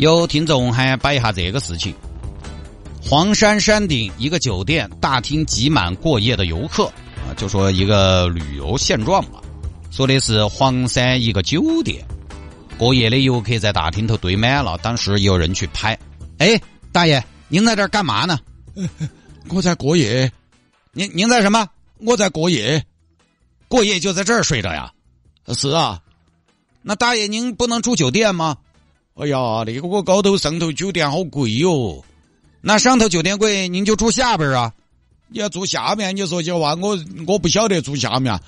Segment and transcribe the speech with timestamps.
[0.00, 1.94] 有听众还摆一下这个事情：
[3.02, 6.86] 黄山山顶一个酒店大厅挤满过夜的游客
[7.16, 9.42] 啊，就说一个旅游现状嘛，
[9.90, 12.02] 说的是黄山一个酒店
[12.78, 15.98] 过夜的游客在大厅头堆满了，当时有人去拍。
[16.38, 16.58] 哎，
[16.92, 18.40] 大爷，您在这儿干嘛呢？
[19.52, 20.32] 我在过夜。
[20.92, 21.68] 您您在什么？
[21.98, 22.82] 我在过夜。
[23.68, 24.90] 过夜就在这儿睡着呀？
[25.48, 26.00] 是啊，
[26.80, 28.56] 那大爷您不能住酒店吗？
[29.14, 32.02] 哎呀，那个我高头上头酒店好贵哟。
[32.60, 34.72] 那上头酒店贵，您就住下边啊？
[35.28, 38.38] 你要住下面，你说句话，我我不晓得住下面，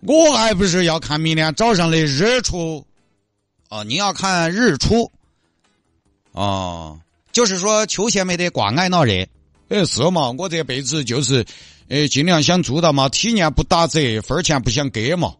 [0.00, 2.84] 我还不是要看明天早上的日出。
[3.70, 5.10] 哦，您要看日出。
[6.32, 6.98] 哦，
[7.32, 9.26] 就是说球鞋没得挂碍闹热。
[9.68, 10.30] 哎，是嘛？
[10.30, 11.44] 我这辈子就是，
[11.88, 15.34] 呃，尽量想做到嘛，体验不打折，分钱不想给嘛。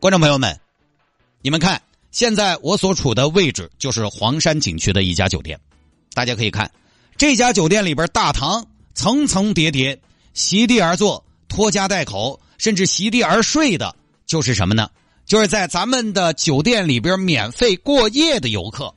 [0.00, 0.58] 观众朋友们，
[1.42, 5.58] 你们看，现在我所处的位置就是黄山景区的一家酒店。
[6.12, 6.70] 大家可以看，
[7.16, 9.98] 这家酒店里边大堂层层叠叠，
[10.34, 13.96] 席地而坐、拖家带口，甚至席地而睡的，
[14.26, 14.90] 就是什么呢？
[15.24, 18.94] 就是在咱们的酒店里边免费过夜的游客。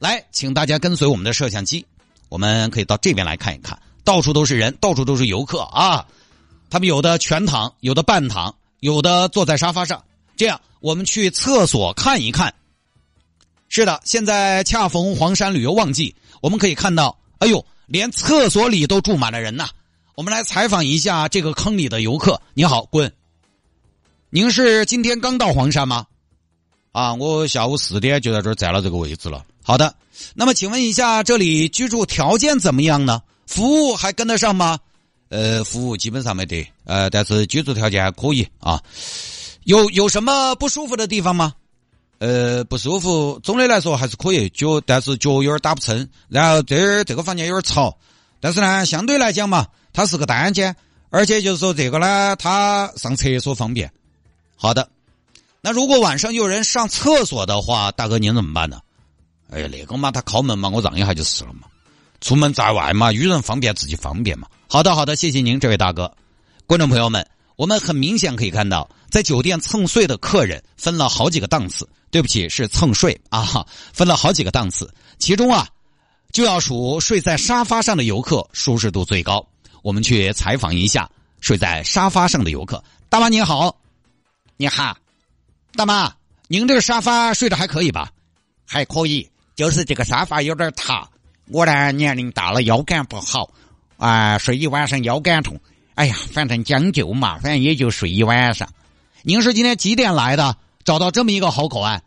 [0.00, 1.86] 来，请大家跟随我们的摄像机，
[2.28, 6.04] 我们可以到这边来看一看，到处都是人，到处都是游客啊！
[6.70, 10.02] 他们有的全躺，有的半躺，有的坐在沙发上。
[10.38, 12.54] 这样，我们去厕所看一看。
[13.68, 19.68] 是的，现在恰逢黄山旅游旺季，我们可以看到，哎呦，连厕所里都住满了人呐！
[20.14, 22.40] 我们来采访一下这个坑里的游客。
[22.54, 23.12] 你好，滚！
[24.30, 26.06] 您是今天刚到黄山吗？
[26.92, 29.44] 啊，我下午四点就在这儿占了这个位置了。
[29.64, 29.92] 好的，
[30.34, 33.20] 那么请问一下，这里居住条件怎么样呢？
[33.48, 34.78] 服务还跟得上吗？
[35.30, 38.80] 呃，服务基本上没得，呃，但是居住条件还可以啊。
[39.68, 41.52] 有有什么不舒服的地方吗？
[42.20, 46.08] 呃，不舒服，总的来说还是可以，脚但是脚有点打不撑。
[46.26, 47.94] 然后这这个房间有点吵，
[48.40, 50.74] 但是呢，相对来讲嘛，它是个单间，
[51.10, 53.92] 而且就是说这个呢，它上厕所方便。
[54.56, 54.88] 好的，
[55.60, 58.80] 那如果晚上有人上厕所的话，大哥您怎么办呢？
[59.50, 61.68] 哎呀，那个嘛，他敲门嘛，我让一下就是了嘛。
[62.22, 64.48] 出门在外嘛，与人方便自己方便嘛。
[64.66, 66.10] 好的，好的，谢谢您，这位大哥。
[66.66, 67.26] 观众朋友们。
[67.58, 71.88] 我们很明显可以看到，在酒店蹭睡的客人分了好几个档次。
[72.08, 74.88] 对不起，是蹭睡啊，分了好几个档次。
[75.18, 75.66] 其中啊，
[76.32, 79.44] 就要数睡在沙发上的游客舒适度最高。
[79.82, 81.10] 我们去采访一下
[81.40, 82.82] 睡在沙发上的游客。
[83.08, 83.76] 大妈您好，
[84.56, 84.96] 你好，
[85.74, 86.14] 大妈，
[86.46, 88.08] 您这个沙发睡得还可以吧？
[88.64, 91.06] 还可以，就是这个沙发有点塌。
[91.48, 93.50] 我呢年龄大了，腰杆不好
[93.96, 95.60] 啊，睡一晚上腰杆痛。
[95.98, 98.68] 哎呀，反正将就嘛，反正也就睡一晚上。
[99.22, 100.56] 您是今天几点来的？
[100.84, 102.00] 找到这么一个好口岸？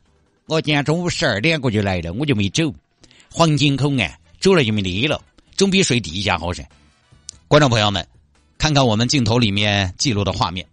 [0.45, 2.73] 我今天中午十二点过就来了，我就没走。
[3.29, 5.21] 黄金口岸走了就没得了，
[5.57, 6.65] 总比睡地下好噻。
[7.49, 8.07] 观众朋友们，
[8.57, 10.65] 看看我们镜头里面记录的画面。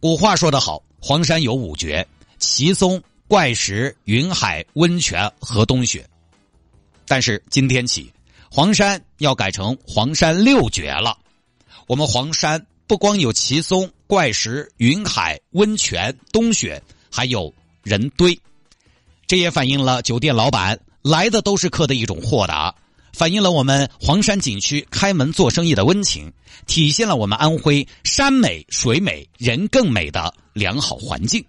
[0.00, 2.06] 古话说得好，黄山有五绝：
[2.38, 2.98] 奇松、
[3.28, 6.08] 怪石、云海、温泉和冬雪。
[7.06, 8.10] 但是今天起，
[8.50, 11.14] 黄山要改成黄山六绝了。
[11.86, 17.52] 我们黄山不光有奇松、怪石、云海、温泉、冬雪，还有
[17.82, 18.38] 人堆，
[19.26, 22.74] 这也反映了酒店老板来的都是客的一种豁达，
[23.12, 26.32] 反映了我们黄山景区开门做生意的温情，
[26.66, 31.44] 体现了我们安徽山美水美人更美的良好环境。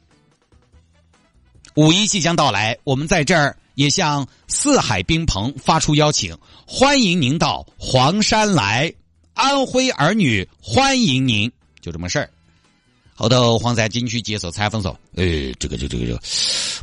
[1.75, 8.93] 五一即将到来，我们在这儿也向四海宾朋发出邀请，欢迎您到黄山来。
[9.35, 11.52] 安徽儿女欢迎您，
[11.82, 12.29] 就这么事儿。
[13.14, 16.17] 后头黄山景区接受采访说：“哎，这个就这个就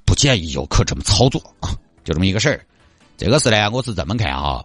[0.05, 1.73] 不建议游客这么操作啊，
[2.05, 2.65] 就这么一个事儿。
[3.17, 4.63] 这个事呢，我是这么看哈。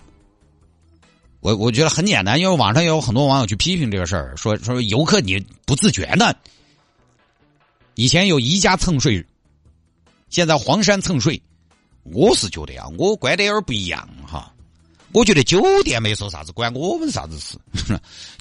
[1.39, 6.35] 我我觉得很简单，因为网上有很多网友去批评这个事儿，说说游客你不自觉呢。
[7.95, 9.25] 以前有宜家蹭睡，
[10.29, 11.41] 现在黄山蹭睡，
[12.03, 14.53] 我是觉得啊，我观点有点不一样哈。”
[15.17, 17.57] 我觉得酒店没说啥子，关我们啥子事？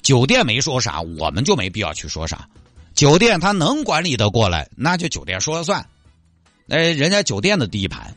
[0.03, 2.47] 酒店没说啥，我们就没必要去说啥。
[2.93, 5.83] 酒店他能管理的过来，那就酒店说了算。
[6.67, 8.15] 哎，人家酒店的地盘，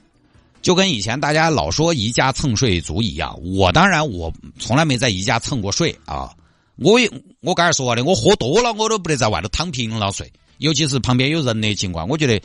[0.61, 6.31] 就跟以前大家老说宜家蹭睡族一样，我当然我从来没在宜家蹭过睡啊。
[6.77, 7.11] 我也
[7.41, 12.39] 我刚才说的，我喝多了我都不得在外头躺平了睡，尤其是旁边有人的情况，我觉得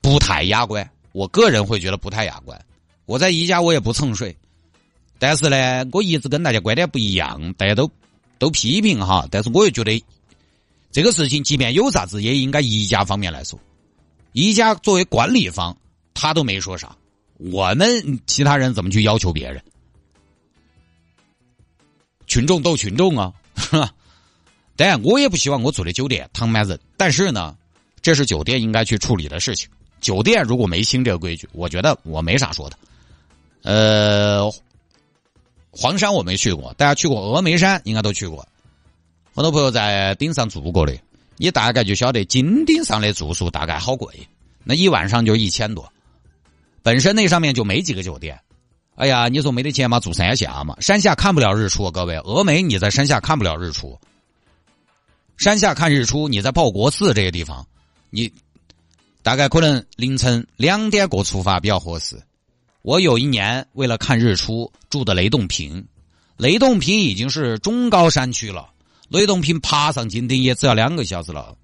[0.00, 0.88] 不太雅观。
[1.10, 2.64] 我个人会觉得不太雅观。
[3.06, 4.36] 我在宜家我也不蹭睡，
[5.18, 7.90] 但是呢，我一直跟大家观点不一样，大家都
[8.38, 10.04] 都批评哈，但是我又觉得
[10.92, 13.58] 这个事情，即便有啥子，也应该宜家方面来说。
[14.32, 15.76] 宜家作为管理方，
[16.12, 16.94] 他都没说啥，
[17.38, 19.62] 我们其他人怎么去要求别人？
[22.26, 23.32] 群众斗群众啊，
[24.76, 27.56] 当然我也不希望我住的酒店躺满人，但是呢，
[28.02, 29.68] 这是酒店应该去处理的事情。
[30.00, 32.76] 酒店如果没兴这个规矩，我觉得我没啥说的。
[33.62, 34.52] 呃，
[35.76, 38.46] 黄山我没去过，大家去过峨眉山应该都去过，
[39.34, 40.98] 很多朋友在顶上住过的，
[41.36, 44.26] 你大概就晓得金顶上的住宿大概好贵，
[44.64, 45.92] 那一晚上就一千多，
[46.82, 48.40] 本身那上面就没几个酒店。
[48.94, 50.00] 哎呀，你说没得钱嘛？
[50.00, 50.74] 住山下嘛？
[50.80, 52.16] 山下看不了日出，各位。
[52.20, 54.00] 峨眉你在山下看不了日出。
[55.36, 57.66] 山下看日出，你在报国寺这些地方，
[58.08, 58.32] 你
[59.22, 62.18] 大概可能凌晨两点过出发比较合适。
[62.86, 65.84] 我有一年为了看日出住的雷洞坪，
[66.36, 68.68] 雷洞坪已经是中高山区了，
[69.08, 71.56] 雷洞坪爬上金顶也只要两个小时了，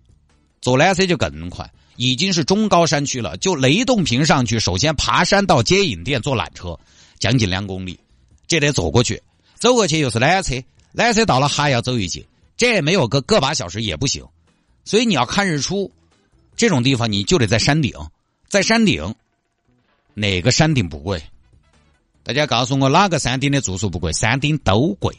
[0.60, 1.72] 坐缆车就更快。
[1.94, 6.76] 已经是中高山区了，就雷洞坪上去，首先爬山到接引店坐缆车。
[7.20, 7.96] 将近两公里，
[8.48, 9.22] 这得走过去，
[9.60, 10.60] 走过去又是缆车，
[10.92, 12.26] 缆车到了还要走一节，
[12.56, 14.24] 这没有个个把小时也不行。
[14.84, 15.88] 所以你要看日出，
[16.56, 17.92] 这种地方你就得在山顶，
[18.48, 19.14] 在山顶，
[20.14, 21.22] 哪个山顶不贵？
[22.22, 24.12] 大家告诉我哪个山顶的住宿不贵？
[24.12, 25.16] 山顶都贵，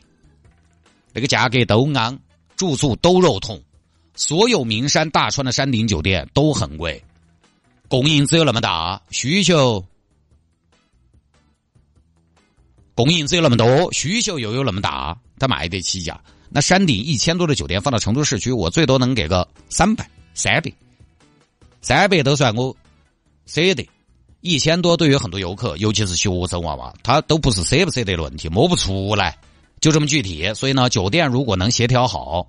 [1.11, 2.17] 那个价格都昂，
[2.55, 3.61] 住宿都肉痛。
[4.15, 7.03] 所有名山大川的山顶酒店都很贵，
[7.87, 9.83] 供应只有那么大，需求。
[12.95, 16.23] 供应只有那么多，需求又有那么大，它卖得起价。
[16.49, 20.71] 那山顶一千多的酒店放到成都市区，我最多能给个三百、三百、
[21.81, 22.77] 三百都算我
[23.47, 23.89] 舍得。
[24.43, 29.37] 一千多对于很多游客，尤其是学生娃娃，他都不是舍不舍得的问题，摸不出来，
[29.79, 30.53] 就这么具体。
[30.53, 32.45] 所以呢，酒店如果能协调好，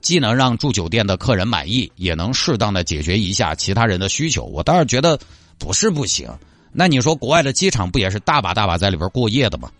[0.00, 5.16] 既能让住酒店的客人满意，也能适当的解决一下其他人的需求，我倒是觉得
[5.56, 6.28] 不是不行。
[6.72, 9.70] 那你说国外的机场不也是大把大把在里边过夜的吗？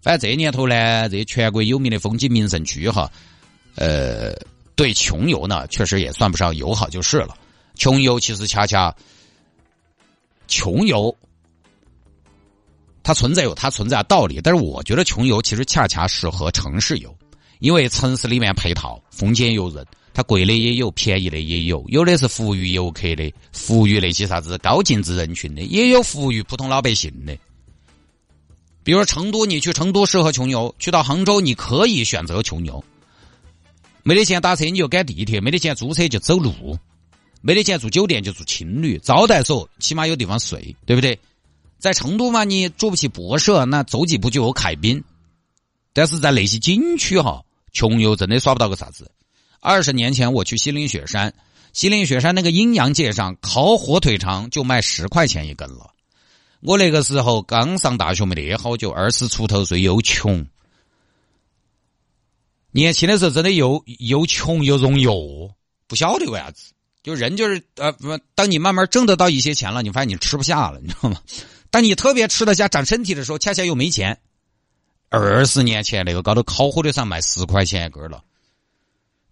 [0.00, 3.10] 反正这年头呢，这全国有名的风景名胜区哈，
[3.74, 4.34] 呃，
[4.74, 7.36] 对穷游呢，确实也算不上友好就是了。
[7.74, 8.96] 穷游其实恰恰，
[10.46, 11.14] 穷游
[13.02, 17.16] 它存在有它存在的道理，但是我觉得穷游其实恰恰适合城市游，
[17.60, 27.36] 因为城市里面配套风景诱人，它贵的也有，便宜的也有，有的是服务于游客的，服务于那些啥子高净值人群的，也有服务于普通老百姓的。
[28.82, 32.82] 比如说成都，你去成都适合穷游；去到杭州，你可以选择穷游。
[34.02, 36.52] 没得钱打车，你就赶地铁；没得钱租车就走路；
[37.40, 38.98] 没得钱住酒店就住青旅。
[38.98, 41.18] 招待所起码有地方睡，对不对？
[41.78, 45.04] 在成都嘛，你住不起博舍，那走几步就有凯宾。
[45.92, 49.10] 但是在那些景区哈，穷游真的耍不到个啥子。
[49.60, 51.34] 二十年前我去西岭雪山，
[51.72, 55.90] 西岭雪山那个阴阳界上烤火腿肠就卖十块钱一根了。
[56.60, 60.46] 我那个时候刚上大学没得好久，二十出头岁又穷，
[62.70, 65.50] 年轻的时候真的又又穷又容易饿，
[65.86, 66.72] 不晓得为啥子。
[67.06, 67.94] 就人就是呃，
[68.34, 71.20] 当你慢慢挣得到一些钱了，你发现你吃不下了，你知道吗？
[71.70, 74.18] 当你特别吃得下长身体的时候，恰恰又没钱。
[75.08, 78.24] 二十年前那个高头烤火腿肠卖十块钱一根了，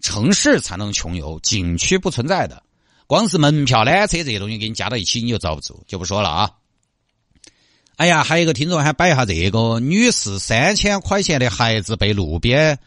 [0.01, 2.63] 城市才能穷游，景区不存在的。
[3.09, 6.53] 光是门票、缆车这些东西给你加到一起，你就遭不住，就不说了啊。
[7.97, 12.79] 哎呀，还有一个听众还摆一下这个女士三千块钱的孩子被路边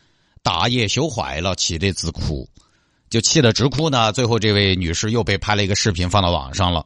[0.42, 2.48] 大爷修坏了，气得直哭，
[3.10, 4.12] 就气得直哭呢。
[4.12, 6.86] 最后这位女士又被拍了一个视频放到网上了。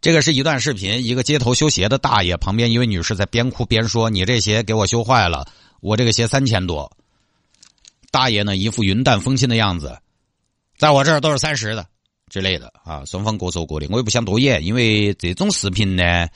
[0.00, 5.46] 这个是一段视频，一个街头修鞋的大爷旁边一位女士在边哭边说：“你这鞋给我修坏了，
[5.80, 6.90] 我这个鞋三千多。”
[8.12, 9.98] 大爷呢一副云淡风轻的样子，
[10.78, 11.86] 在我这儿都是三十的。
[12.28, 16.26] 之类的啊，双方各说各的，我也不想多言，因为这种视频呢，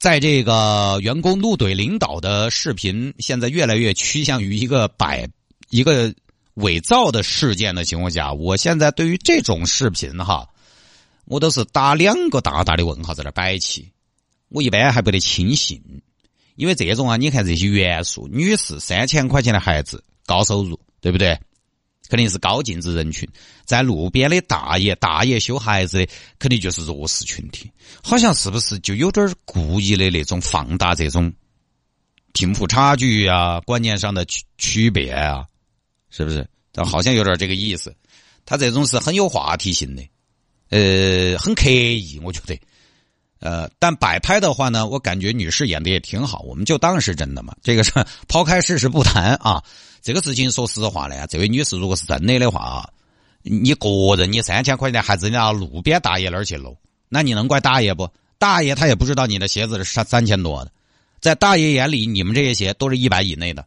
[0.00, 5.28] 在这个员工怒怼领导的视频现在越来越趋向于一个摆
[5.70, 6.12] 一个
[6.54, 10.48] 伪造的事件的情况下，我现在对于这种视频哈，
[11.24, 13.90] 我都是打两个大大的问号在那摆起，
[14.48, 15.82] 我一般还不得轻信，
[16.56, 21.38] 因为这种啊，你看这些元素，女士三千块钱的孩子，高收入，对不对？
[22.08, 23.26] 肯定是高净值人群，
[23.64, 27.70] 在路边的大爷大爷修孩子的，肯定就是弱势群体。
[28.02, 31.32] 好像是不是就有点故意的那种放大这种
[32.34, 35.46] 贫富差距啊、观念上的区区别啊，
[36.12, 36.46] 是不是？
[36.84, 37.92] 好像有点这个意思。
[38.44, 40.02] 他这种是很有话题性的，
[40.68, 42.56] 呃，很刻意，我觉得。
[43.40, 47.54] 呃，但摆拍的话呢，我感觉女士演的也挺好，我们就当是真的嘛。
[47.62, 47.92] 这个是
[48.28, 49.62] 抛开事实不谈啊。
[50.00, 52.88] 这个事情说实话呢，这位女士如果是真的的话，
[53.42, 56.76] 你个人你三千块钱还真到路边大爷那儿去搂，
[57.08, 58.08] 那你能怪大爷不？
[58.38, 60.72] 大爷他也不知道你的鞋子是三三千多的，
[61.20, 63.64] 在大爷眼里，你们这些鞋都是一百以内的。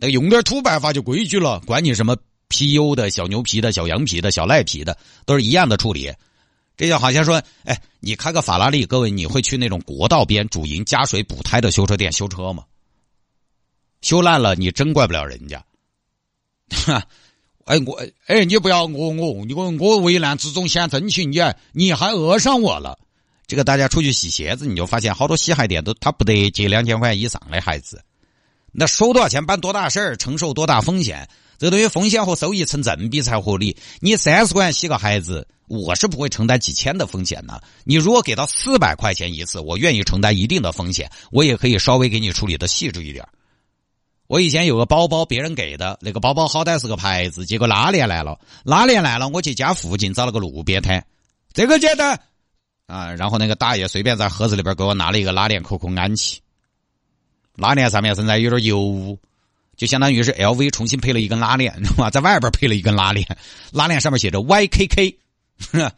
[0.00, 2.16] 那用点土办法就规矩了，管你什么
[2.48, 6.10] 皮油的小牛皮的小羊皮的小赖皮的，都是一样的处理。
[6.76, 12.64] 这就好像说，哎，你开个法拉利，各位，你会去那种国道边主营加水补胎的修车店修车吗？
[14.00, 15.62] 修烂了，你真怪不了人家。
[16.70, 17.06] 哈，
[17.66, 21.38] 哎我，哎你不要我我，你我我危难之中先真情，你
[21.72, 22.98] 你还讹上我了。
[23.46, 28.02] 这个大家出去洗鞋子，你就发现好多洗鞋店都他不得接两千块钱以上的孩子，
[28.72, 31.28] 那收多少钱办多大事儿，承受多大风险。
[31.58, 33.76] 这东西风险和收益成正比才合理。
[34.00, 37.62] 你三十块钱洗个孩子，我是不会承担几千的风险的。
[37.84, 43.26] 你如果给到四百块钱一次，我愿意承担一定的风险，我也可以稍微给你处理的细致一点。
[44.26, 51.04] 我以前有个包包，别人给的那个包包好歹是个牌子，结果拉链烂了，拉链烂了，我去家附近找了个路边摊，
[51.52, 52.18] 这个简单
[52.86, 53.12] 啊。
[53.12, 56.40] 然后那个大爷随便在盒子里边给我拿了一个拉链扣扣安起，
[57.60, 59.18] 拉链上面现在有点油污。
[59.76, 62.10] 就相当于是 LV 重新配了一根拉链，知道吗？
[62.10, 63.26] 在外边配了一根拉链，
[63.72, 65.16] 拉链上面写着 YKK，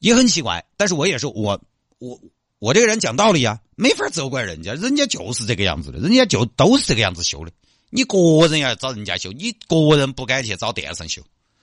[0.00, 0.62] 也很奇怪。
[0.76, 1.58] 但是我也是我
[1.98, 2.20] 我
[2.58, 7.50] 我这个人讲道理啊，没法责怪人家，人家就是这个样子的，人家就都是这个样子修的。
[7.88, 8.18] 你个
[8.48, 11.22] 人要找人家修，你个人不该去找店上修，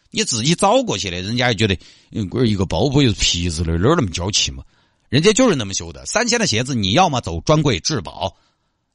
[0.10, 1.78] 你自己找过去的，人家也觉得，
[2.14, 4.64] 嗯，一个包包又是皮子的，哪儿那么娇气嘛？
[5.10, 8.36] 人家就是那么修的，三千的鞋子，你要么走专柜质保。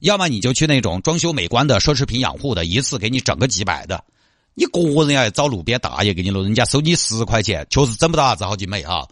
[0.03, 4.03] 要么你就去那种装修美观的奢侈品养护的，一次给你整个几百的。
[4.53, 9.07] 你个人要找路边大爷给你弄，人家收你十块钱，确实整不到啥子好几美啊。